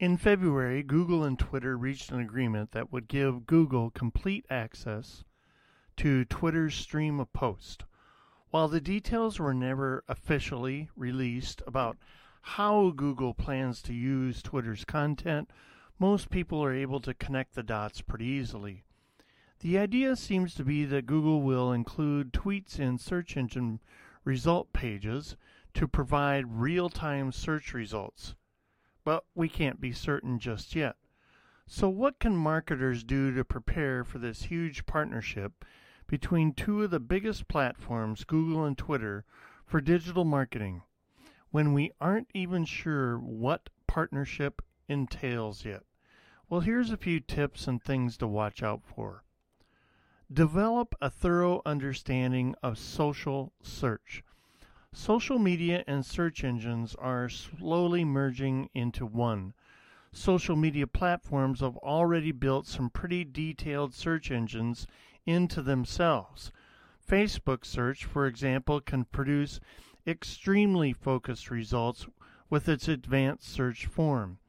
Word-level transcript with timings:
In 0.00 0.16
February, 0.16 0.82
Google 0.82 1.24
and 1.24 1.38
Twitter 1.38 1.76
reached 1.76 2.10
an 2.10 2.20
agreement 2.20 2.70
that 2.70 2.90
would 2.90 3.06
give 3.06 3.46
Google 3.46 3.90
complete 3.90 4.46
access 4.48 5.24
to 5.98 6.24
Twitter's 6.24 6.74
stream 6.74 7.20
of 7.20 7.30
posts. 7.34 7.84
While 8.48 8.68
the 8.68 8.80
details 8.80 9.38
were 9.38 9.52
never 9.52 10.02
officially 10.08 10.88
released 10.96 11.60
about 11.66 11.98
how 12.40 12.92
Google 12.92 13.34
plans 13.34 13.82
to 13.82 13.92
use 13.92 14.40
Twitter's 14.40 14.86
content, 14.86 15.50
most 15.98 16.30
people 16.30 16.64
are 16.64 16.72
able 16.72 17.00
to 17.00 17.12
connect 17.12 17.54
the 17.54 17.62
dots 17.62 18.00
pretty 18.00 18.24
easily. 18.24 18.84
The 19.58 19.76
idea 19.76 20.16
seems 20.16 20.54
to 20.54 20.64
be 20.64 20.86
that 20.86 21.04
Google 21.04 21.42
will 21.42 21.74
include 21.74 22.32
tweets 22.32 22.78
in 22.78 22.96
search 22.96 23.36
engine 23.36 23.80
result 24.24 24.72
pages 24.72 25.36
to 25.74 25.86
provide 25.86 26.58
real 26.58 26.88
time 26.88 27.32
search 27.32 27.74
results. 27.74 28.34
But 29.04 29.24
we 29.34 29.48
can't 29.48 29.80
be 29.80 29.92
certain 29.92 30.38
just 30.38 30.74
yet. 30.74 30.96
So, 31.66 31.88
what 31.88 32.18
can 32.18 32.36
marketers 32.36 33.04
do 33.04 33.32
to 33.32 33.44
prepare 33.44 34.04
for 34.04 34.18
this 34.18 34.42
huge 34.44 34.86
partnership 34.86 35.64
between 36.06 36.52
two 36.52 36.82
of 36.82 36.90
the 36.90 37.00
biggest 37.00 37.46
platforms, 37.46 38.24
Google 38.24 38.64
and 38.64 38.76
Twitter, 38.76 39.24
for 39.64 39.80
digital 39.80 40.24
marketing, 40.24 40.82
when 41.50 41.72
we 41.72 41.92
aren't 42.00 42.28
even 42.34 42.64
sure 42.64 43.18
what 43.18 43.70
partnership 43.86 44.62
entails 44.88 45.64
yet? 45.64 45.84
Well, 46.48 46.60
here's 46.60 46.90
a 46.90 46.96
few 46.96 47.20
tips 47.20 47.68
and 47.68 47.80
things 47.80 48.16
to 48.16 48.26
watch 48.26 48.62
out 48.62 48.82
for. 48.84 49.22
Develop 50.32 50.96
a 51.00 51.08
thorough 51.08 51.62
understanding 51.64 52.56
of 52.62 52.78
social 52.78 53.52
search. 53.62 54.24
Social 54.92 55.38
media 55.38 55.84
and 55.86 56.04
search 56.04 56.42
engines 56.42 56.96
are 56.96 57.28
slowly 57.28 58.04
merging 58.04 58.68
into 58.74 59.06
one. 59.06 59.54
Social 60.10 60.56
media 60.56 60.88
platforms 60.88 61.60
have 61.60 61.76
already 61.76 62.32
built 62.32 62.66
some 62.66 62.90
pretty 62.90 63.24
detailed 63.24 63.94
search 63.94 64.32
engines 64.32 64.88
into 65.24 65.62
themselves. 65.62 66.50
Facebook 67.08 67.64
search, 67.64 68.04
for 68.04 68.26
example, 68.26 68.80
can 68.80 69.04
produce 69.04 69.60
extremely 70.08 70.92
focused 70.92 71.52
results 71.52 72.08
with 72.48 72.68
its 72.68 72.88
advanced 72.88 73.48
search 73.48 73.86
form. 73.86 74.40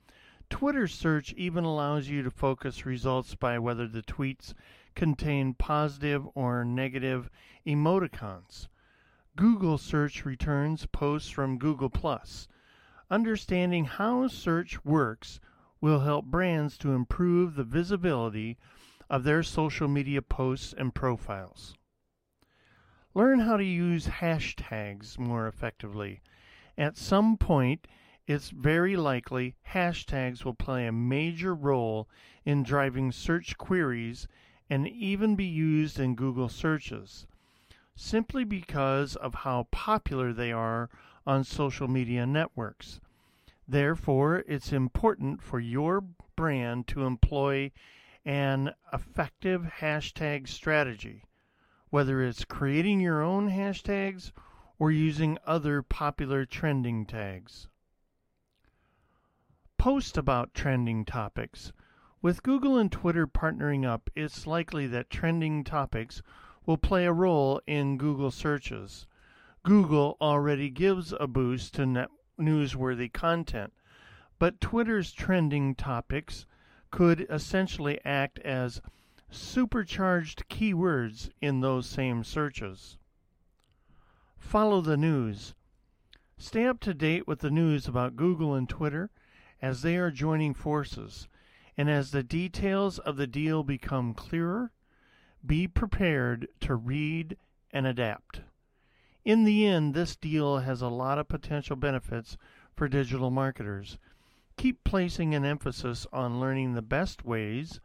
Twitter 0.49 0.87
search 0.87 1.33
even 1.33 1.63
allows 1.63 2.09
you 2.09 2.23
to 2.23 2.31
focus 2.31 2.83
results 2.83 3.35
by 3.35 3.59
whether 3.59 3.87
the 3.87 4.01
tweets 4.01 4.55
contain 4.95 5.53
positive 5.53 6.27
or 6.33 6.65
negative 6.65 7.29
emoticons. 7.63 8.67
Google 9.37 9.77
search 9.77 10.25
returns 10.25 10.85
posts 10.87 11.29
from 11.29 11.57
Google. 11.57 11.91
Understanding 13.09 13.85
how 13.85 14.27
search 14.27 14.83
works 14.83 15.39
will 15.79 16.01
help 16.01 16.25
brands 16.25 16.77
to 16.79 16.91
improve 16.91 17.55
the 17.55 17.63
visibility 17.63 18.57
of 19.09 19.23
their 19.23 19.41
social 19.41 19.87
media 19.87 20.21
posts 20.21 20.73
and 20.77 20.93
profiles. 20.93 21.75
Learn 23.13 23.39
how 23.39 23.57
to 23.57 23.63
use 23.63 24.07
hashtags 24.07 25.17
more 25.17 25.47
effectively. 25.47 26.21
At 26.77 26.97
some 26.97 27.37
point, 27.37 27.87
it's 28.27 28.49
very 28.49 28.95
likely 28.95 29.55
hashtags 29.69 30.43
will 30.43 30.53
play 30.53 30.87
a 30.87 30.91
major 30.91 31.55
role 31.55 32.09
in 32.45 32.63
driving 32.63 33.11
search 33.11 33.57
queries 33.57 34.27
and 34.69 34.87
even 34.87 35.35
be 35.35 35.45
used 35.45 35.99
in 35.99 36.15
Google 36.15 36.49
searches, 36.49 37.27
simply 38.01 38.43
because 38.43 39.15
of 39.15 39.35
how 39.35 39.67
popular 39.69 40.33
they 40.33 40.51
are 40.51 40.89
on 41.25 41.43
social 41.43 41.87
media 41.87 42.25
networks. 42.25 42.99
Therefore, 43.67 44.43
it's 44.47 44.73
important 44.73 45.41
for 45.41 45.59
your 45.59 46.01
brand 46.35 46.87
to 46.87 47.05
employ 47.05 47.71
an 48.25 48.73
effective 48.91 49.73
hashtag 49.79 50.47
strategy, 50.47 51.23
whether 51.89 52.23
it's 52.23 52.43
creating 52.43 52.99
your 52.99 53.21
own 53.21 53.49
hashtags 53.49 54.31
or 54.79 54.91
using 54.91 55.37
other 55.45 55.83
popular 55.83 56.43
trending 56.43 57.05
tags. 57.05 57.67
Post 59.77 60.17
about 60.17 60.53
trending 60.55 61.05
topics. 61.05 61.71
With 62.21 62.43
Google 62.43 62.77
and 62.77 62.91
Twitter 62.91 63.27
partnering 63.27 63.85
up, 63.85 64.09
it's 64.15 64.47
likely 64.47 64.87
that 64.87 65.09
trending 65.09 65.63
topics 65.63 66.21
will 66.65 66.77
play 66.77 67.05
a 67.05 67.13
role 67.13 67.61
in 67.65 67.97
Google 67.97 68.31
searches. 68.31 69.07
Google 69.63 70.17
already 70.21 70.69
gives 70.69 71.13
a 71.19 71.27
boost 71.27 71.75
to 71.75 72.07
newsworthy 72.39 73.11
content, 73.11 73.73
but 74.39 74.61
Twitter's 74.61 75.11
trending 75.11 75.75
topics 75.75 76.45
could 76.89 77.25
essentially 77.29 77.99
act 78.03 78.39
as 78.39 78.81
supercharged 79.29 80.49
keywords 80.49 81.29
in 81.41 81.61
those 81.61 81.87
same 81.87 82.23
searches. 82.23 82.97
Follow 84.37 84.81
the 84.81 84.97
news. 84.97 85.53
Stay 86.37 86.65
up 86.65 86.79
to 86.81 86.93
date 86.93 87.27
with 87.27 87.39
the 87.39 87.51
news 87.51 87.87
about 87.87 88.15
Google 88.15 88.55
and 88.55 88.67
Twitter 88.67 89.09
as 89.61 89.83
they 89.83 89.95
are 89.95 90.11
joining 90.11 90.53
forces, 90.53 91.27
and 91.77 91.89
as 91.89 92.11
the 92.11 92.23
details 92.23 92.97
of 92.99 93.15
the 93.15 93.27
deal 93.27 93.63
become 93.63 94.13
clearer, 94.13 94.71
be 95.45 95.67
prepared 95.67 96.47
to 96.61 96.75
read 96.75 97.37
and 97.71 97.85
adapt. 97.87 98.41
In 99.23 99.43
the 99.43 99.65
end, 99.65 99.93
this 99.93 100.15
deal 100.15 100.59
has 100.59 100.81
a 100.81 100.87
lot 100.87 101.19
of 101.19 101.27
potential 101.27 101.75
benefits 101.75 102.37
for 102.75 102.87
digital 102.87 103.29
marketers 103.29 103.97
keep 104.61 104.83
placing 104.83 105.33
an 105.33 105.43
emphasis 105.43 106.05
on 106.13 106.39
learning 106.39 106.73
the 106.73 106.83
best 106.83 107.25
ways 107.25 107.79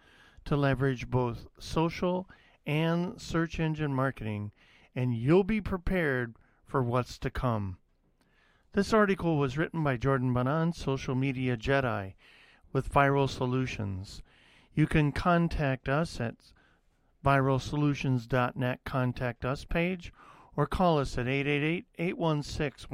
to 0.45 0.55
leverage 0.55 1.09
both 1.09 1.47
social 1.59 2.28
and 2.66 3.19
search 3.19 3.59
engine 3.59 3.95
marketing, 3.95 4.53
and 4.95 5.16
you'll 5.16 5.43
be 5.43 5.61
prepared 5.61 6.34
for 6.66 6.83
what's 6.83 7.19
to 7.19 7.31
come. 7.31 7.78
This 8.72 8.93
article 8.93 9.39
was 9.39 9.56
written 9.56 9.83
by 9.83 9.97
Jordan 9.97 10.34
Banan, 10.34 10.75
Social 10.75 11.15
Media 11.15 11.56
Jedi, 11.56 12.12
with 12.75 12.93
Viral 12.93 13.31
Solutions. 13.31 14.21
You 14.75 14.87
can 14.87 15.12
contact 15.12 15.89
us 15.89 16.21
at 16.21 16.34
viralsolutions.net 17.27 18.81
contact 18.85 19.45
us 19.45 19.65
page 19.65 20.13
or 20.55 20.65
call 20.65 21.01
us 21.01 21.19
at 21.19 21.27
888 21.27 21.87
816 21.99 22.87